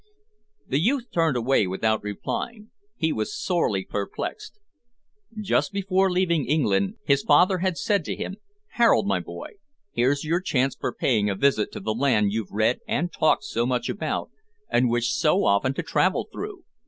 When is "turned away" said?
1.13-1.67